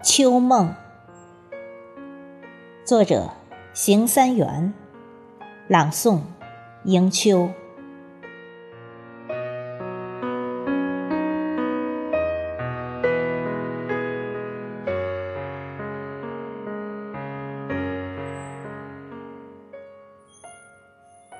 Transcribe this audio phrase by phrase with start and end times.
[0.00, 0.72] 秋梦，
[2.84, 3.32] 作者：
[3.74, 4.72] 邢三元，
[5.66, 6.20] 朗诵：
[6.84, 7.50] 迎秋。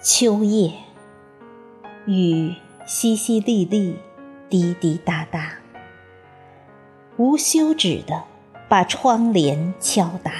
[0.02, 0.72] 秋夜，
[2.06, 3.94] 雨淅淅沥沥，
[4.50, 5.52] 滴滴答答，
[7.16, 8.24] 无休止的。
[8.68, 10.30] 把窗帘敲打。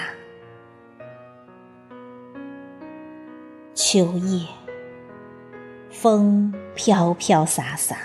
[3.73, 4.47] 秋夜，
[5.89, 7.97] 风飘飘洒洒，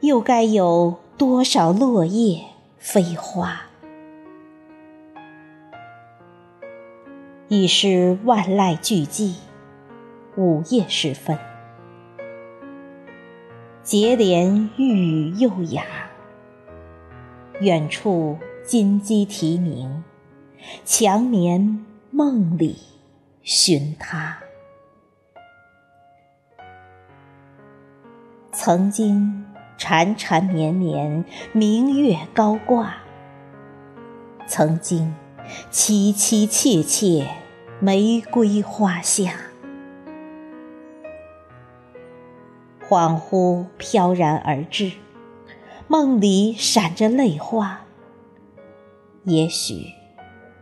[0.00, 2.44] 又该有多少落叶
[2.76, 3.62] 飞花？
[7.48, 9.36] 已是万籁俱寂，
[10.36, 11.38] 午夜时分，
[13.82, 15.82] 结莲欲语又哑，
[17.60, 18.36] 远处。
[18.68, 20.04] 金鸡啼鸣，
[20.84, 22.76] 强眠梦里
[23.40, 24.40] 寻他。
[28.52, 29.46] 曾经
[29.78, 31.24] 缠缠绵绵，
[31.54, 32.90] 明月高挂；
[34.46, 35.14] 曾经
[35.70, 37.26] 凄凄切切，
[37.80, 39.32] 玫瑰花下。
[42.86, 44.92] 恍惚飘然而至，
[45.86, 47.87] 梦里闪着泪花。
[49.28, 49.92] 也许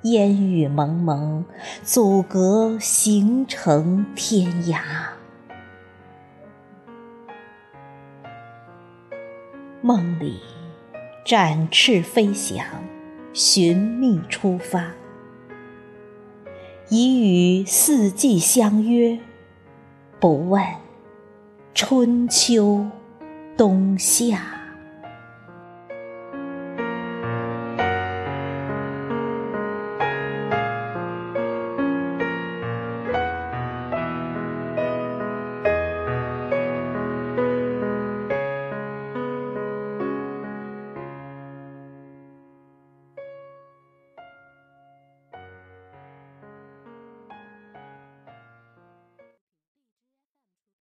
[0.03, 1.45] 烟雨蒙蒙，
[1.84, 4.81] 阻隔行程天涯。
[9.81, 10.41] 梦里
[11.25, 12.67] 展翅飞翔，
[13.33, 14.94] 寻觅出发，
[16.89, 19.20] 已与四季相约，
[20.19, 20.61] 不问
[21.72, 22.84] 春秋
[23.56, 24.56] 冬夏。